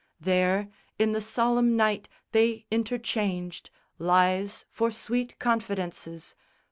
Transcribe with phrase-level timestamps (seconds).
[0.19, 3.69] There in the solemn night they interchanged
[3.99, 6.35] Lies for sweet confidences.